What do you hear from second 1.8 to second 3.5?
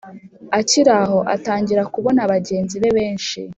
kubona bagenzi be benshi